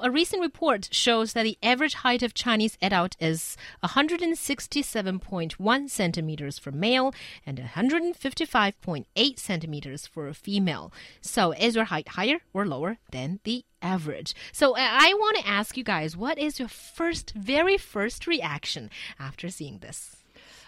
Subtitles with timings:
[0.00, 6.70] A recent report shows that the average height of Chinese adult is 167.1 centimeters for
[6.70, 7.12] male
[7.44, 10.92] and 155.8 centimeters for a female.
[11.20, 14.36] So, is your height higher or lower than the average?
[14.52, 19.48] So, I want to ask you guys, what is your first, very first reaction after
[19.48, 20.14] seeing this?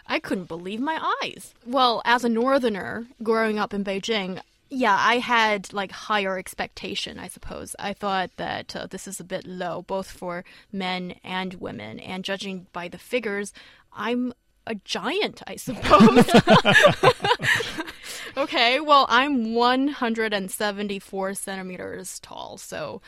[0.07, 1.55] I couldn't believe my eyes.
[1.65, 7.27] Well, as a northerner growing up in Beijing, yeah, I had like higher expectation, I
[7.27, 7.75] suppose.
[7.79, 11.99] I thought that uh, this is a bit low, both for men and women.
[11.99, 13.53] And judging by the figures,
[13.93, 14.33] I'm
[14.67, 16.29] a giant, I suppose.
[18.37, 23.03] okay, well, I'm 174 centimeters tall, so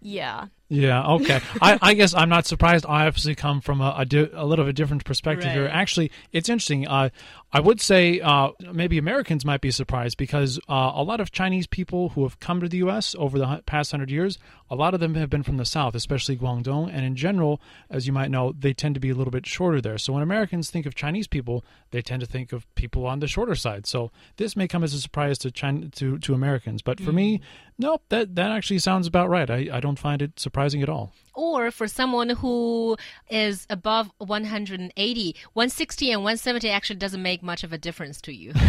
[0.00, 0.46] yeah.
[0.68, 1.40] Yeah, okay.
[1.62, 2.86] I, I, guess I'm not surprised.
[2.88, 5.54] I obviously come from a, a, di- a little bit different perspective right.
[5.54, 5.70] here.
[5.70, 6.88] Actually, it's interesting.
[6.88, 7.10] Uh,
[7.52, 11.68] I would say uh, maybe Americans might be surprised because uh, a lot of Chinese
[11.68, 13.14] people who have come to the U.S.
[13.16, 16.36] over the past hundred years, a lot of them have been from the South, especially
[16.36, 16.90] Guangdong.
[16.92, 19.80] And in general, as you might know, they tend to be a little bit shorter
[19.80, 19.98] there.
[19.98, 23.28] So when Americans think of Chinese people, they tend to think of people on the
[23.28, 23.86] shorter side.
[23.86, 26.82] So this may come as a surprise to China, to, to Americans.
[26.82, 27.14] But for mm.
[27.14, 27.40] me,
[27.78, 29.48] nope, that, that actually sounds about right.
[29.48, 31.12] I, I don't find it surprising surprising at all.
[31.34, 32.96] Or for someone who
[33.28, 38.54] is above 180, 160 and 170 actually doesn't make much of a difference to you.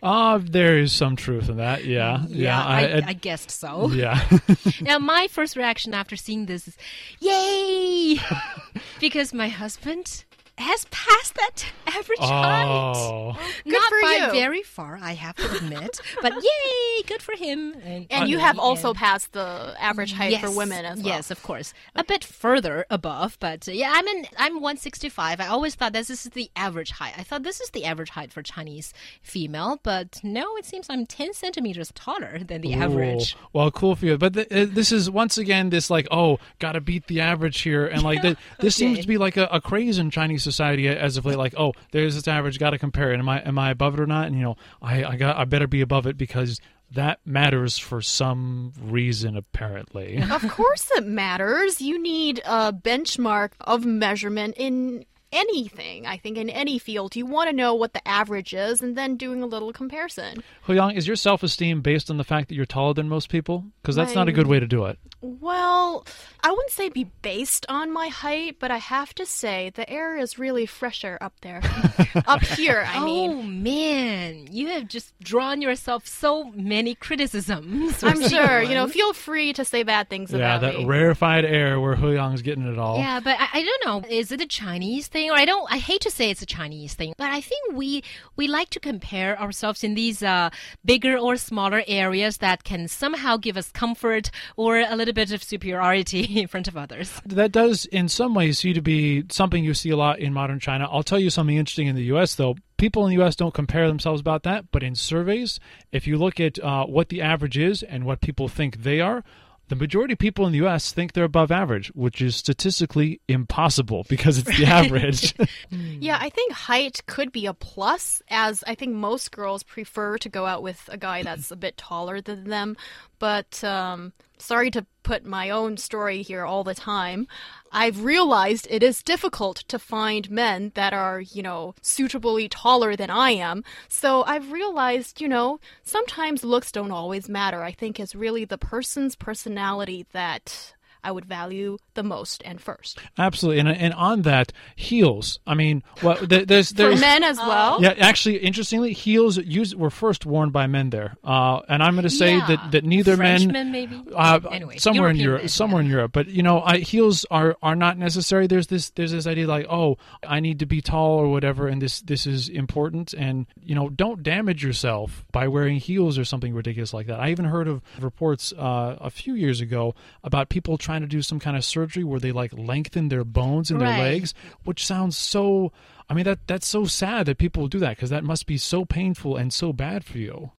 [0.00, 1.84] Ah, uh, there is some truth in that.
[1.84, 2.24] Yeah.
[2.28, 3.90] Yeah, yeah I, I, I, guessed so.
[3.90, 4.22] Yeah.
[4.80, 6.76] now, my first reaction after seeing this is,
[7.20, 8.20] yay!
[9.00, 10.24] because my husband
[10.58, 13.32] has passed that average oh.
[13.32, 13.62] height.
[13.64, 14.32] Not by you.
[14.32, 17.74] very far, I have to admit, but yay, good for him.
[17.84, 21.06] And, and you have also passed the average height yes, for women as well.
[21.06, 22.00] Yes, of course, okay.
[22.00, 24.26] a bit further above, but uh, yeah, I'm in.
[24.36, 25.40] I'm 165.
[25.40, 27.14] I always thought this is the average height.
[27.16, 31.06] I thought this is the average height for Chinese female, but no, it seems I'm
[31.06, 32.80] 10 centimeters taller than the Ooh.
[32.80, 33.36] average.
[33.52, 37.06] Well, cool for you, but uh, this is once again this like oh, gotta beat
[37.06, 38.94] the average here, and like the, this okay.
[38.94, 41.38] seems to be like a, a craze in Chinese society as of late.
[41.38, 43.18] Like, oh, there's this average, got to compare it.
[43.18, 44.26] Am I am I above it or not?
[44.26, 46.60] And you know, I I got I better be above it because
[46.92, 50.22] that matters for some reason apparently.
[50.38, 51.82] Of course it matters.
[51.82, 57.16] You need a benchmark of measurement in anything, I think, in any field.
[57.16, 60.42] You want to know what the average is and then doing a little comparison.
[60.66, 63.64] Huyang, is your self esteem based on the fact that you're taller than most people?
[63.82, 64.98] Because that's not a good way to do it.
[65.20, 66.06] Well,
[66.40, 70.16] I wouldn't say be based on my height, but I have to say the air
[70.16, 71.60] is really fresher up there.
[72.26, 73.30] up here, I mean.
[73.30, 74.46] Oh, man.
[74.50, 78.02] You have just drawn yourself so many criticisms.
[78.04, 78.62] I'm sure.
[78.62, 80.68] You know, feel free to say bad things yeah, about me.
[80.68, 82.98] Yeah, that rarefied air where Huyang's getting it all.
[82.98, 84.08] Yeah, but I, I don't know.
[84.08, 85.30] Is it a Chinese thing?
[85.30, 88.04] Or I don't, I hate to say it's a Chinese thing, but I think we,
[88.36, 90.50] we like to compare ourselves in these uh,
[90.84, 95.32] bigger or smaller areas that can somehow give us comfort or a little little bit
[95.32, 97.20] of superiority in front of others.
[97.24, 100.60] That does, in some ways, seem to be something you see a lot in modern
[100.60, 100.88] China.
[100.90, 102.56] I'll tell you something interesting in the U.S., though.
[102.76, 103.36] People in the U.S.
[103.36, 105.58] don't compare themselves about that, but in surveys,
[105.92, 109.24] if you look at uh, what the average is and what people think they are,
[109.68, 110.92] the majority of people in the U.S.
[110.92, 115.34] think they're above average, which is statistically impossible because it's the average.
[115.70, 120.28] yeah, I think height could be a plus, as I think most girls prefer to
[120.28, 122.76] go out with a guy that's a bit taller than them.
[123.18, 127.26] But um, sorry to put my own story here all the time.
[127.72, 133.08] I've realized it is difficult to find men that are, you know, suitably taller than
[133.08, 133.64] I am.
[133.88, 137.62] So I've realized, you know, sometimes looks don't always matter.
[137.62, 142.98] I think it's really the person's personality that I would value the most and first.
[143.16, 145.40] Absolutely, and and on that heels.
[145.46, 147.82] I mean, well, there's there's for men as well.
[147.82, 152.04] Yeah, actually, interestingly, heels used were first worn by men there, uh, and I'm going
[152.04, 152.46] to say yeah.
[152.46, 155.86] that that neither Frenchmen, men maybe uh, anyway, somewhere European in Europe, men, somewhere yeah.
[155.86, 156.12] in Europe.
[156.12, 158.46] But you know, I, heels are are not necessary.
[158.46, 161.80] There's this there's this idea like, oh, I need to be tall or whatever, and
[161.82, 166.54] this this is important, and you know, don't damage yourself by wearing heels or something
[166.54, 167.20] ridiculous like that.
[167.20, 169.94] I even heard of reports uh, a few years ago
[170.24, 173.70] about people trying to do some kind of surgery where they like lengthen their bones
[173.70, 173.90] in right.
[173.90, 174.32] their legs,
[174.64, 175.70] which sounds so.
[176.08, 178.86] I mean that that's so sad that people do that because that must be so
[178.86, 180.50] painful and so bad for you.